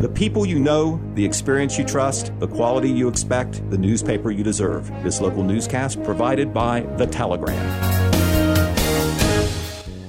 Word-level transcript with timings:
The 0.00 0.08
people 0.08 0.46
you 0.46 0.58
know, 0.58 0.98
the 1.12 1.22
experience 1.22 1.76
you 1.76 1.84
trust, 1.84 2.32
the 2.40 2.48
quality 2.48 2.88
you 2.88 3.06
expect, 3.06 3.68
the 3.68 3.76
newspaper 3.76 4.30
you 4.30 4.42
deserve. 4.42 4.90
This 5.02 5.20
local 5.20 5.44
newscast 5.44 6.02
provided 6.02 6.54
by 6.54 6.80
The 6.96 7.06
Telegram. 7.06 7.54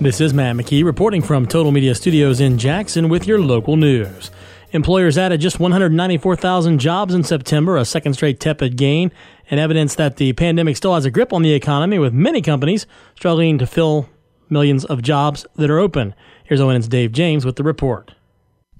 This 0.00 0.20
is 0.20 0.32
Matt 0.32 0.54
McKee 0.54 0.84
reporting 0.84 1.20
from 1.20 1.46
Total 1.46 1.72
Media 1.72 1.96
Studios 1.96 2.38
in 2.38 2.58
Jackson 2.58 3.08
with 3.08 3.26
your 3.26 3.40
local 3.40 3.76
news. 3.76 4.30
Employers 4.70 5.18
added 5.18 5.40
just 5.40 5.58
194,000 5.58 6.78
jobs 6.78 7.12
in 7.12 7.24
September, 7.24 7.76
a 7.76 7.84
second 7.84 8.14
straight 8.14 8.38
tepid 8.38 8.76
gain, 8.76 9.10
and 9.50 9.58
evidence 9.58 9.96
that 9.96 10.14
the 10.14 10.32
pandemic 10.34 10.76
still 10.76 10.94
has 10.94 11.04
a 11.04 11.10
grip 11.10 11.32
on 11.32 11.42
the 11.42 11.54
economy, 11.54 11.98
with 11.98 12.12
many 12.12 12.40
companies 12.40 12.86
struggling 13.16 13.58
to 13.58 13.66
fill 13.66 14.08
millions 14.48 14.84
of 14.84 15.02
jobs 15.02 15.44
that 15.56 15.70
are 15.70 15.80
open. 15.80 16.14
Here's 16.44 16.60
ONN's 16.60 16.86
Dave 16.86 17.10
James 17.10 17.44
with 17.44 17.56
the 17.56 17.64
report. 17.64 18.12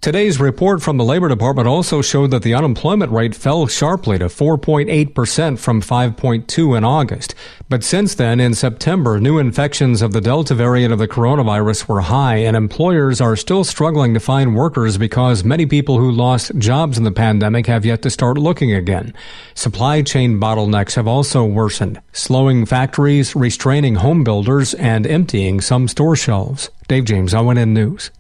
Today's 0.03 0.41
report 0.41 0.83
from 0.83 0.97
the 0.97 1.05
Labor 1.05 1.29
Department 1.29 1.69
also 1.69 2.03
showed 2.03 2.33
that 2.33 2.43
the 2.43 2.55
unemployment 2.55 3.13
rate 3.13 3.37
fell 3.37 3.69
sharply 3.69 4.19
to 4.19 4.25
4.8% 4.25 5.61
from 5.61 5.81
5.2 5.81 6.77
in 6.77 6.83
August. 6.83 7.37
But 7.69 7.85
since 7.85 8.17
then, 8.17 8.41
in 8.41 8.55
September, 8.55 9.21
new 9.21 9.39
infections 9.39 10.03
of 10.03 10.13
the 10.13 10.21
Delta 10.21 10.57
variant 10.57 10.93
of 10.93 10.99
the 10.99 11.07
coronavirus 11.07 11.87
were 11.87 12.01
high 12.01 12.39
and 12.39 12.57
employers 12.57 13.21
are 13.21 13.37
still 13.37 13.63
struggling 13.63 14.13
to 14.15 14.19
find 14.19 14.57
workers 14.57 14.99
because 14.99 15.45
many 15.45 15.67
people 15.67 15.99
who 15.99 16.11
lost 16.11 16.59
jobs 16.59 16.99
in 16.99 17.05
the 17.05 17.13
pandemic 17.13 17.69
have 17.69 17.87
yet 17.87 18.03
to 18.03 18.11
start 18.11 18.37
looking 18.37 18.73
again. 18.73 19.15
Supply 19.55 20.03
chain 20.03 20.41
bottlenecks 20.41 20.97
have 20.97 21.07
also 21.07 21.45
worsened, 21.45 22.03
slowing 22.11 22.67
factories, 22.67 23.37
restraining 23.37 23.95
home 23.95 24.25
builders, 24.25 24.75
and 24.75 25.07
emptying 25.07 25.61
some 25.61 25.87
store 25.87 26.17
shelves. 26.17 26.71
Dave 26.89 27.05
James, 27.05 27.33
ONN 27.33 27.69
News. 27.69 28.11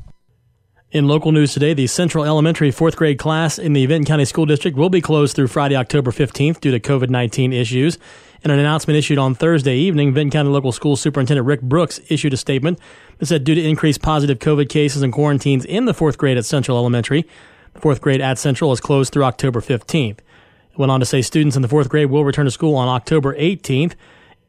In 0.92 1.08
local 1.08 1.32
news 1.32 1.54
today, 1.54 1.72
the 1.72 1.86
Central 1.86 2.22
Elementary 2.22 2.70
fourth 2.70 2.96
grade 2.96 3.18
class 3.18 3.58
in 3.58 3.72
the 3.72 3.86
Vinton 3.86 4.04
County 4.04 4.26
School 4.26 4.44
District 4.44 4.76
will 4.76 4.90
be 4.90 5.00
closed 5.00 5.34
through 5.34 5.46
Friday, 5.46 5.74
October 5.74 6.10
15th 6.10 6.60
due 6.60 6.70
to 6.70 6.78
COVID 6.78 7.08
19 7.08 7.50
issues. 7.54 7.98
In 8.44 8.50
an 8.50 8.58
announcement 8.58 8.98
issued 8.98 9.16
on 9.16 9.34
Thursday 9.34 9.78
evening, 9.78 10.12
Vinton 10.12 10.30
County 10.30 10.50
Local 10.50 10.70
School 10.70 10.96
Superintendent 10.96 11.46
Rick 11.46 11.62
Brooks 11.62 11.98
issued 12.10 12.34
a 12.34 12.36
statement 12.36 12.78
that 13.16 13.24
said 13.24 13.42
due 13.42 13.54
to 13.54 13.66
increased 13.66 14.02
positive 14.02 14.38
COVID 14.38 14.68
cases 14.68 15.00
and 15.00 15.14
quarantines 15.14 15.64
in 15.64 15.86
the 15.86 15.94
fourth 15.94 16.18
grade 16.18 16.36
at 16.36 16.44
Central 16.44 16.76
Elementary, 16.76 17.24
the 17.72 17.80
fourth 17.80 18.02
grade 18.02 18.20
at 18.20 18.38
Central 18.38 18.70
is 18.70 18.78
closed 18.78 19.14
through 19.14 19.24
October 19.24 19.62
15th. 19.62 20.18
It 20.18 20.76
went 20.76 20.92
on 20.92 21.00
to 21.00 21.06
say 21.06 21.22
students 21.22 21.56
in 21.56 21.62
the 21.62 21.68
fourth 21.68 21.88
grade 21.88 22.10
will 22.10 22.26
return 22.26 22.44
to 22.44 22.50
school 22.50 22.74
on 22.74 22.88
October 22.88 23.34
18th. 23.36 23.94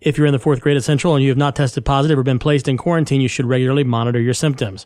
If 0.02 0.18
you're 0.18 0.28
in 0.28 0.34
the 0.34 0.40
fourth 0.40 0.60
grade 0.60 0.76
at 0.76 0.84
Central 0.84 1.16
and 1.16 1.24
you 1.24 1.30
have 1.30 1.38
not 1.38 1.56
tested 1.56 1.86
positive 1.86 2.20
or 2.20 2.24
been 2.24 2.38
placed 2.38 2.68
in 2.68 2.76
quarantine, 2.76 3.22
you 3.22 3.30
should 3.30 3.46
regularly 3.46 3.86
monitor 3.86 4.20
your 4.20 4.34
symptoms. 4.34 4.86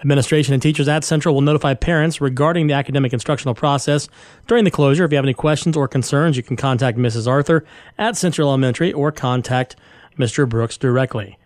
Administration 0.00 0.54
and 0.54 0.62
teachers 0.62 0.86
at 0.86 1.02
Central 1.02 1.34
will 1.34 1.42
notify 1.42 1.74
parents 1.74 2.20
regarding 2.20 2.68
the 2.68 2.74
academic 2.74 3.12
instructional 3.12 3.54
process 3.54 4.08
during 4.46 4.64
the 4.64 4.70
closure. 4.70 5.04
If 5.04 5.10
you 5.10 5.16
have 5.16 5.24
any 5.24 5.34
questions 5.34 5.76
or 5.76 5.88
concerns, 5.88 6.36
you 6.36 6.42
can 6.42 6.56
contact 6.56 6.96
Mrs. 6.96 7.26
Arthur 7.26 7.64
at 7.98 8.16
Central 8.16 8.48
Elementary 8.48 8.92
or 8.92 9.10
contact 9.10 9.74
Mr. 10.16 10.48
Brooks 10.48 10.76
directly. 10.76 11.36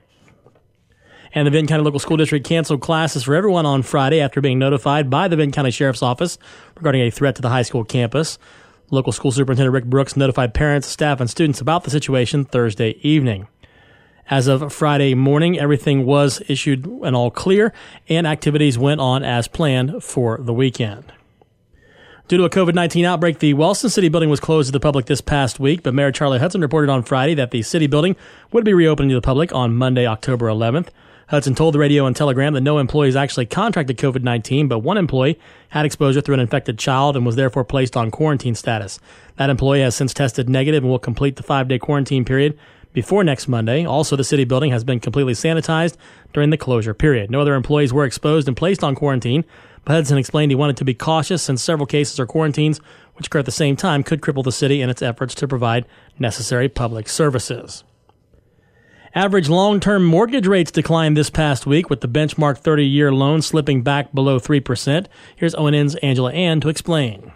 And 1.34 1.46
the 1.46 1.50
Vinton 1.50 1.66
County 1.66 1.82
Local 1.82 1.98
School 1.98 2.18
District 2.18 2.46
canceled 2.46 2.82
classes 2.82 3.24
for 3.24 3.34
everyone 3.34 3.64
on 3.64 3.82
Friday 3.82 4.20
after 4.20 4.42
being 4.42 4.58
notified 4.58 5.08
by 5.08 5.28
the 5.28 5.36
Vinton 5.36 5.52
County 5.52 5.70
Sheriff's 5.70 6.02
Office 6.02 6.36
regarding 6.76 7.00
a 7.00 7.10
threat 7.10 7.36
to 7.36 7.42
the 7.42 7.48
high 7.48 7.62
school 7.62 7.84
campus. 7.84 8.38
Local 8.90 9.12
school 9.12 9.32
superintendent 9.32 9.72
Rick 9.72 9.86
Brooks 9.86 10.14
notified 10.14 10.52
parents, 10.52 10.86
staff, 10.86 11.20
and 11.20 11.30
students 11.30 11.62
about 11.62 11.84
the 11.84 11.90
situation 11.90 12.44
Thursday 12.44 12.98
evening. 13.00 13.48
As 14.30 14.46
of 14.46 14.72
Friday 14.72 15.14
morning, 15.14 15.58
everything 15.58 16.06
was 16.06 16.42
issued 16.48 16.86
and 16.86 17.14
all 17.14 17.30
clear, 17.30 17.72
and 18.08 18.26
activities 18.26 18.78
went 18.78 19.00
on 19.00 19.24
as 19.24 19.48
planned 19.48 20.02
for 20.02 20.38
the 20.38 20.54
weekend. 20.54 21.12
Due 22.28 22.38
to 22.38 22.44
a 22.44 22.50
COVID 22.50 22.74
19 22.74 23.04
outbreak, 23.04 23.40
the 23.40 23.52
Wellston 23.52 23.90
City 23.90 24.08
building 24.08 24.30
was 24.30 24.40
closed 24.40 24.68
to 24.68 24.72
the 24.72 24.80
public 24.80 25.06
this 25.06 25.20
past 25.20 25.60
week, 25.60 25.82
but 25.82 25.92
Mayor 25.92 26.12
Charlie 26.12 26.38
Hudson 26.38 26.60
reported 26.60 26.88
on 26.88 27.02
Friday 27.02 27.34
that 27.34 27.50
the 27.50 27.62
city 27.62 27.86
building 27.86 28.16
would 28.52 28.64
be 28.64 28.72
reopening 28.72 29.10
to 29.10 29.16
the 29.16 29.20
public 29.20 29.52
on 29.52 29.74
Monday, 29.74 30.06
October 30.06 30.46
11th. 30.46 30.88
Hudson 31.28 31.54
told 31.54 31.74
the 31.74 31.78
radio 31.78 32.06
and 32.06 32.14
telegram 32.14 32.54
that 32.54 32.60
no 32.60 32.78
employees 32.78 33.16
actually 33.16 33.46
contracted 33.46 33.98
COVID 33.98 34.22
19, 34.22 34.68
but 34.68 34.78
one 34.78 34.96
employee 34.96 35.38
had 35.70 35.84
exposure 35.84 36.20
through 36.20 36.34
an 36.34 36.40
infected 36.40 36.78
child 36.78 37.16
and 37.16 37.26
was 37.26 37.36
therefore 37.36 37.64
placed 37.64 37.96
on 37.96 38.10
quarantine 38.10 38.54
status. 38.54 39.00
That 39.36 39.50
employee 39.50 39.80
has 39.80 39.94
since 39.96 40.14
tested 40.14 40.48
negative 40.48 40.84
and 40.84 40.90
will 40.90 40.98
complete 40.98 41.36
the 41.36 41.42
five 41.42 41.68
day 41.68 41.78
quarantine 41.78 42.24
period 42.24 42.56
before 42.92 43.24
next 43.24 43.48
Monday. 43.48 43.84
Also, 43.84 44.16
the 44.16 44.24
city 44.24 44.44
building 44.44 44.70
has 44.70 44.84
been 44.84 45.00
completely 45.00 45.32
sanitized 45.32 45.96
during 46.32 46.50
the 46.50 46.56
closure 46.56 46.94
period. 46.94 47.30
No 47.30 47.40
other 47.40 47.54
employees 47.54 47.92
were 47.92 48.04
exposed 48.04 48.48
and 48.48 48.56
placed 48.56 48.84
on 48.84 48.94
quarantine. 48.94 49.44
But 49.84 49.94
Hudson 49.94 50.18
explained 50.18 50.52
he 50.52 50.56
wanted 50.56 50.76
to 50.76 50.84
be 50.84 50.94
cautious 50.94 51.42
since 51.42 51.62
several 51.62 51.86
cases 51.86 52.20
or 52.20 52.26
quarantines, 52.26 52.80
which 53.14 53.26
occur 53.26 53.40
at 53.40 53.46
the 53.46 53.50
same 53.50 53.76
time, 53.76 54.02
could 54.02 54.20
cripple 54.20 54.44
the 54.44 54.52
city 54.52 54.80
in 54.80 54.90
its 54.90 55.02
efforts 55.02 55.34
to 55.36 55.48
provide 55.48 55.86
necessary 56.18 56.68
public 56.68 57.08
services. 57.08 57.82
Average 59.14 59.50
long 59.50 59.78
term 59.78 60.04
mortgage 60.04 60.46
rates 60.46 60.70
declined 60.70 61.16
this 61.16 61.28
past 61.28 61.66
week 61.66 61.90
with 61.90 62.00
the 62.00 62.08
benchmark 62.08 62.58
30 62.58 62.86
year 62.86 63.12
loan 63.12 63.42
slipping 63.42 63.82
back 63.82 64.12
below 64.14 64.38
3%. 64.38 65.06
Here's 65.36 65.54
ONN's 65.54 65.96
Angela 65.96 66.32
Ann 66.32 66.60
to 66.62 66.70
explain. 66.70 67.32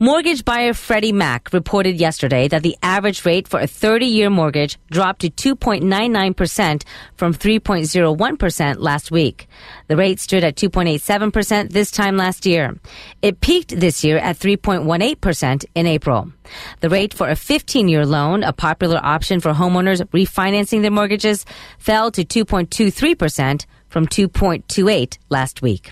Mortgage 0.00 0.44
buyer 0.44 0.74
Freddie 0.74 1.10
Mac 1.10 1.52
reported 1.52 1.96
yesterday 1.96 2.46
that 2.46 2.62
the 2.62 2.76
average 2.84 3.24
rate 3.24 3.48
for 3.48 3.58
a 3.58 3.66
30 3.66 4.06
year 4.06 4.30
mortgage 4.30 4.78
dropped 4.92 5.22
to 5.22 5.56
2.99% 5.56 6.84
from 7.16 7.34
3.01% 7.34 8.76
last 8.78 9.10
week. 9.10 9.48
The 9.88 9.96
rate 9.96 10.20
stood 10.20 10.44
at 10.44 10.54
2.87% 10.54 11.72
this 11.72 11.90
time 11.90 12.16
last 12.16 12.46
year. 12.46 12.78
It 13.22 13.40
peaked 13.40 13.80
this 13.80 14.04
year 14.04 14.18
at 14.18 14.38
3.18% 14.38 15.64
in 15.74 15.86
April. 15.88 16.32
The 16.78 16.90
rate 16.90 17.12
for 17.12 17.28
a 17.28 17.34
15 17.34 17.88
year 17.88 18.06
loan, 18.06 18.44
a 18.44 18.52
popular 18.52 19.00
option 19.02 19.40
for 19.40 19.52
homeowners 19.52 20.00
refinancing 20.10 20.82
their 20.82 20.92
mortgages, 20.92 21.44
fell 21.80 22.12
to 22.12 22.24
2.23% 22.24 23.66
from 23.88 24.06
2.28 24.06 25.18
last 25.28 25.60
week. 25.60 25.90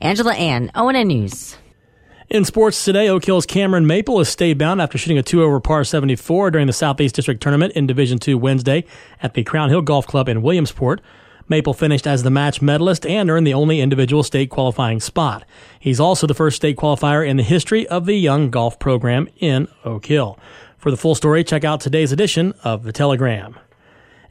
Angela 0.00 0.34
Ann, 0.34 0.72
ONN 0.74 1.06
News. 1.06 1.56
In 2.28 2.44
sports 2.44 2.84
today, 2.84 3.08
Oak 3.08 3.24
Hill's 3.24 3.46
Cameron 3.46 3.86
Maple 3.86 4.18
is 4.18 4.28
stayed 4.28 4.58
bound 4.58 4.82
after 4.82 4.98
shooting 4.98 5.16
a 5.16 5.22
two 5.22 5.44
over 5.44 5.60
par 5.60 5.84
74 5.84 6.50
during 6.50 6.66
the 6.66 6.72
Southeast 6.72 7.14
District 7.14 7.40
Tournament 7.40 7.72
in 7.74 7.86
Division 7.86 8.18
II 8.26 8.34
Wednesday 8.34 8.84
at 9.22 9.34
the 9.34 9.44
Crown 9.44 9.68
Hill 9.68 9.82
Golf 9.82 10.08
Club 10.08 10.28
in 10.28 10.42
Williamsport. 10.42 11.00
Maple 11.48 11.72
finished 11.72 12.04
as 12.04 12.24
the 12.24 12.30
match 12.30 12.60
medalist 12.60 13.06
and 13.06 13.30
earned 13.30 13.46
the 13.46 13.54
only 13.54 13.80
individual 13.80 14.24
state 14.24 14.50
qualifying 14.50 14.98
spot. 14.98 15.44
He's 15.78 16.00
also 16.00 16.26
the 16.26 16.34
first 16.34 16.56
state 16.56 16.76
qualifier 16.76 17.24
in 17.24 17.36
the 17.36 17.44
history 17.44 17.86
of 17.86 18.06
the 18.06 18.16
Young 18.16 18.50
Golf 18.50 18.80
program 18.80 19.28
in 19.38 19.68
Oak 19.84 20.06
Hill. 20.06 20.36
For 20.78 20.90
the 20.90 20.96
full 20.96 21.14
story, 21.14 21.44
check 21.44 21.62
out 21.62 21.80
today's 21.80 22.10
edition 22.10 22.54
of 22.64 22.82
The 22.82 22.92
Telegram. 22.92 23.56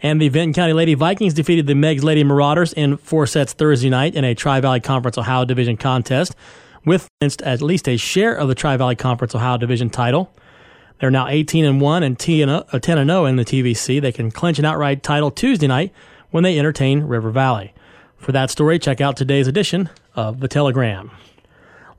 And 0.01 0.21
the 0.21 0.27
Vinton 0.27 0.51
County 0.53 0.73
Lady 0.73 0.95
Vikings 0.95 1.33
defeated 1.33 1.65
the 1.65 1.75
Meigs 1.75 2.03
Lady 2.03 2.25
Marauders 2.25 2.73
in 2.73 2.97
four 2.97 3.25
sets 3.25 3.53
Thursday 3.53 3.89
night 3.89 4.15
in 4.15 4.25
a 4.25 4.35
Tri 4.35 4.59
Valley 4.59 4.81
Conference 4.81 5.17
Ohio 5.17 5.45
Division 5.45 5.77
contest 5.77 6.35
with 6.85 7.09
at 7.21 7.61
least 7.61 7.87
a 7.87 7.97
share 7.97 8.33
of 8.33 8.47
the 8.47 8.55
Tri 8.55 8.77
Valley 8.77 8.95
Conference 8.95 9.33
Ohio 9.35 9.57
Division 9.57 9.89
title. 9.89 10.31
They're 10.99 11.11
now 11.11 11.27
18 11.27 11.65
and 11.65 11.81
1 11.81 12.03
and 12.03 12.17
10 12.17 12.49
uh, 12.49 12.63
uh, 12.71 12.79
and 12.87 13.09
0 13.09 13.25
in 13.25 13.35
the 13.35 13.45
TVC. 13.45 14.01
They 14.01 14.11
can 14.11 14.31
clinch 14.31 14.59
an 14.59 14.65
outright 14.65 15.03
title 15.03 15.31
Tuesday 15.31 15.67
night 15.67 15.91
when 16.31 16.43
they 16.43 16.57
entertain 16.57 17.03
River 17.03 17.31
Valley. 17.31 17.73
For 18.17 18.31
that 18.31 18.49
story, 18.49 18.79
check 18.79 19.01
out 19.01 19.17
today's 19.17 19.47
edition 19.47 19.89
of 20.15 20.39
The 20.39 20.47
Telegram. 20.47 21.11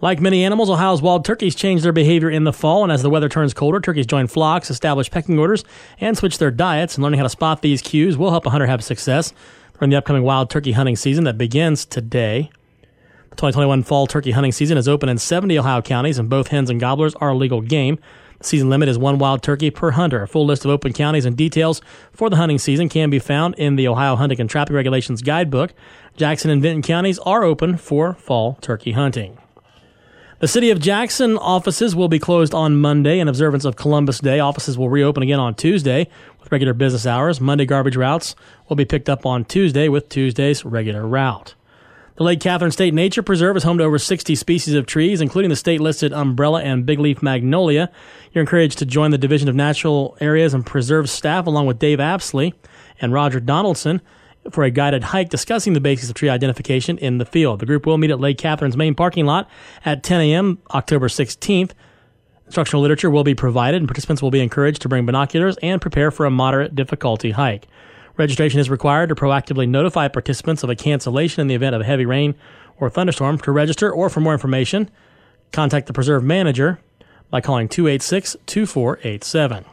Like 0.00 0.20
many 0.20 0.44
animals, 0.44 0.68
Ohio's 0.68 1.00
wild 1.00 1.24
turkeys 1.24 1.54
change 1.54 1.82
their 1.82 1.92
behavior 1.92 2.28
in 2.28 2.44
the 2.44 2.52
fall, 2.52 2.82
and 2.82 2.92
as 2.92 3.02
the 3.02 3.08
weather 3.08 3.30
turns 3.30 3.54
colder, 3.54 3.80
turkeys 3.80 4.06
join 4.06 4.26
flocks, 4.26 4.70
establish 4.70 5.10
pecking 5.10 5.38
orders, 5.38 5.64
and 6.00 6.18
switch 6.18 6.36
their 6.36 6.50
diets. 6.50 6.96
And 6.96 7.02
learning 7.02 7.18
how 7.18 7.24
to 7.24 7.30
spot 7.30 7.62
these 7.62 7.80
cues 7.80 8.18
will 8.18 8.30
help 8.30 8.44
a 8.44 8.50
hunter 8.50 8.66
have 8.66 8.84
success 8.84 9.32
during 9.78 9.90
the 9.90 9.96
upcoming 9.96 10.22
wild 10.22 10.50
turkey 10.50 10.72
hunting 10.72 10.96
season 10.96 11.24
that 11.24 11.38
begins 11.38 11.86
today. 11.86 12.50
2021 13.32 13.82
fall 13.82 14.06
turkey 14.06 14.30
hunting 14.30 14.52
season 14.52 14.78
is 14.78 14.88
open 14.88 15.08
in 15.08 15.18
70 15.18 15.58
Ohio 15.58 15.82
counties, 15.82 16.18
and 16.18 16.30
both 16.30 16.48
hens 16.48 16.70
and 16.70 16.80
gobblers 16.80 17.14
are 17.16 17.34
legal 17.34 17.60
game. 17.60 17.98
The 18.38 18.44
season 18.44 18.68
limit 18.68 18.88
is 18.88 18.98
one 18.98 19.18
wild 19.18 19.42
turkey 19.42 19.70
per 19.70 19.92
hunter. 19.92 20.22
A 20.22 20.28
full 20.28 20.46
list 20.46 20.64
of 20.64 20.70
open 20.70 20.92
counties 20.92 21.24
and 21.24 21.36
details 21.36 21.80
for 22.12 22.28
the 22.30 22.36
hunting 22.36 22.58
season 22.58 22.88
can 22.88 23.10
be 23.10 23.18
found 23.18 23.54
in 23.56 23.76
the 23.76 23.88
Ohio 23.88 24.16
Hunting 24.16 24.40
and 24.40 24.48
Trapping 24.48 24.76
Regulations 24.76 25.22
Guidebook. 25.22 25.72
Jackson 26.16 26.50
and 26.50 26.62
Vinton 26.62 26.82
counties 26.82 27.18
are 27.20 27.44
open 27.44 27.76
for 27.76 28.14
fall 28.14 28.58
turkey 28.60 28.92
hunting. 28.92 29.38
The 30.38 30.48
City 30.48 30.70
of 30.70 30.80
Jackson 30.80 31.38
offices 31.38 31.96
will 31.96 32.08
be 32.08 32.18
closed 32.18 32.52
on 32.52 32.78
Monday 32.78 33.20
in 33.20 33.28
observance 33.28 33.64
of 33.64 33.76
Columbus 33.76 34.18
Day. 34.18 34.38
Offices 34.38 34.76
will 34.76 34.90
reopen 34.90 35.22
again 35.22 35.40
on 35.40 35.54
Tuesday 35.54 36.08
with 36.38 36.52
regular 36.52 36.74
business 36.74 37.06
hours. 37.06 37.40
Monday 37.40 37.64
garbage 37.64 37.96
routes 37.96 38.36
will 38.68 38.76
be 38.76 38.84
picked 38.84 39.08
up 39.08 39.24
on 39.24 39.46
Tuesday 39.46 39.88
with 39.88 40.10
Tuesday's 40.10 40.62
regular 40.62 41.06
route. 41.06 41.54
The 42.16 42.24
Lake 42.24 42.40
Katharine 42.40 42.70
State 42.70 42.94
Nature 42.94 43.22
Preserve 43.22 43.58
is 43.58 43.62
home 43.62 43.76
to 43.76 43.84
over 43.84 43.98
60 43.98 44.34
species 44.36 44.72
of 44.72 44.86
trees, 44.86 45.20
including 45.20 45.50
the 45.50 45.56
state 45.56 45.82
listed 45.82 46.14
umbrella 46.14 46.62
and 46.62 46.86
bigleaf 46.86 47.20
magnolia. 47.20 47.90
You're 48.32 48.40
encouraged 48.40 48.78
to 48.78 48.86
join 48.86 49.10
the 49.10 49.18
Division 49.18 49.50
of 49.50 49.54
Natural 49.54 50.16
Areas 50.18 50.54
and 50.54 50.64
Preserve 50.64 51.10
staff 51.10 51.46
along 51.46 51.66
with 51.66 51.78
Dave 51.78 52.00
Apsley 52.00 52.54
and 53.02 53.12
Roger 53.12 53.38
Donaldson 53.38 54.00
for 54.50 54.64
a 54.64 54.70
guided 54.70 55.04
hike 55.04 55.28
discussing 55.28 55.74
the 55.74 55.80
basics 55.80 56.08
of 56.08 56.14
tree 56.14 56.30
identification 56.30 56.96
in 56.96 57.18
the 57.18 57.26
field. 57.26 57.60
The 57.60 57.66
group 57.66 57.84
will 57.84 57.98
meet 57.98 58.10
at 58.10 58.18
Lake 58.18 58.38
Katharine's 58.38 58.78
main 58.78 58.94
parking 58.94 59.26
lot 59.26 59.46
at 59.84 60.02
10 60.02 60.22
a.m. 60.22 60.58
October 60.70 61.08
16th. 61.08 61.72
Instructional 62.46 62.80
literature 62.80 63.10
will 63.10 63.24
be 63.24 63.34
provided, 63.34 63.82
and 63.82 63.88
participants 63.88 64.22
will 64.22 64.30
be 64.30 64.40
encouraged 64.40 64.80
to 64.80 64.88
bring 64.88 65.04
binoculars 65.04 65.58
and 65.60 65.82
prepare 65.82 66.10
for 66.10 66.24
a 66.24 66.30
moderate 66.30 66.74
difficulty 66.74 67.32
hike. 67.32 67.66
Registration 68.16 68.60
is 68.60 68.70
required 68.70 69.10
to 69.10 69.14
proactively 69.14 69.68
notify 69.68 70.08
participants 70.08 70.62
of 70.62 70.70
a 70.70 70.76
cancellation 70.76 71.42
in 71.42 71.48
the 71.48 71.54
event 71.54 71.74
of 71.74 71.82
heavy 71.82 72.06
rain 72.06 72.34
or 72.80 72.88
thunderstorm. 72.88 73.38
To 73.38 73.52
register 73.52 73.92
or 73.92 74.08
for 74.08 74.20
more 74.20 74.32
information, 74.32 74.90
contact 75.52 75.86
the 75.86 75.92
preserve 75.92 76.24
manager 76.24 76.78
by 77.30 77.40
calling 77.40 77.68
286 77.68 78.36
2487. 78.46 79.64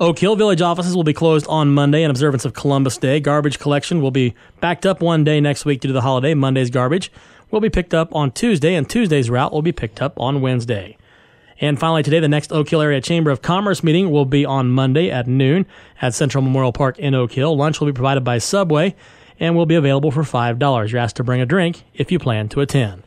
Oak 0.00 0.18
Hill 0.18 0.36
Village 0.36 0.60
offices 0.60 0.96
will 0.96 1.04
be 1.04 1.12
closed 1.12 1.46
on 1.46 1.72
Monday 1.72 2.02
in 2.02 2.10
observance 2.10 2.44
of 2.44 2.54
Columbus 2.54 2.98
Day. 2.98 3.20
Garbage 3.20 3.58
collection 3.58 4.02
will 4.02 4.10
be 4.10 4.34
backed 4.60 4.84
up 4.84 5.00
one 5.00 5.22
day 5.22 5.40
next 5.40 5.64
week 5.64 5.80
due 5.80 5.88
to 5.88 5.94
the 5.94 6.00
holiday. 6.00 6.34
Monday's 6.34 6.70
garbage 6.70 7.12
will 7.50 7.60
be 7.60 7.70
picked 7.70 7.94
up 7.94 8.14
on 8.14 8.32
Tuesday, 8.32 8.74
and 8.74 8.88
Tuesday's 8.88 9.30
route 9.30 9.52
will 9.52 9.62
be 9.62 9.72
picked 9.72 10.02
up 10.02 10.18
on 10.18 10.40
Wednesday. 10.40 10.96
And 11.62 11.78
finally, 11.78 12.02
today, 12.02 12.18
the 12.18 12.26
next 12.26 12.52
Oak 12.52 12.68
Hill 12.68 12.82
Area 12.82 13.00
Chamber 13.00 13.30
of 13.30 13.40
Commerce 13.40 13.84
meeting 13.84 14.10
will 14.10 14.24
be 14.24 14.44
on 14.44 14.72
Monday 14.72 15.12
at 15.12 15.28
noon 15.28 15.64
at 16.00 16.12
Central 16.12 16.42
Memorial 16.42 16.72
Park 16.72 16.98
in 16.98 17.14
Oak 17.14 17.30
Hill. 17.30 17.56
Lunch 17.56 17.78
will 17.78 17.86
be 17.86 17.92
provided 17.92 18.24
by 18.24 18.38
Subway 18.38 18.96
and 19.38 19.54
will 19.54 19.64
be 19.64 19.76
available 19.76 20.10
for 20.10 20.24
$5. 20.24 20.90
You're 20.90 21.00
asked 21.00 21.14
to 21.16 21.24
bring 21.24 21.40
a 21.40 21.46
drink 21.46 21.84
if 21.94 22.10
you 22.10 22.18
plan 22.18 22.48
to 22.48 22.60
attend. 22.62 23.04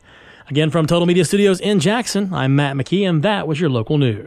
Again, 0.48 0.70
from 0.70 0.86
Total 0.86 1.04
Media 1.04 1.26
Studios 1.26 1.60
in 1.60 1.80
Jackson, 1.80 2.32
I'm 2.32 2.56
Matt 2.56 2.76
McKee, 2.76 3.06
and 3.06 3.22
that 3.22 3.46
was 3.46 3.60
your 3.60 3.68
local 3.68 3.98
news. 3.98 4.24